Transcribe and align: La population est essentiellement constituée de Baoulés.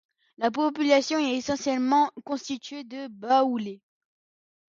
La 0.39 0.49
population 0.49 1.19
est 1.19 1.35
essentiellement 1.37 2.09
constituée 2.25 2.83
de 2.83 3.07
Baoulés. 3.07 3.83